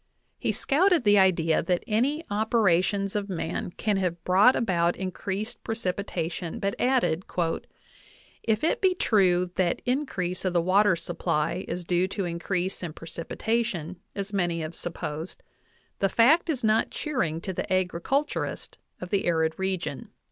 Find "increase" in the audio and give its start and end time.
9.85-10.43, 12.25-12.81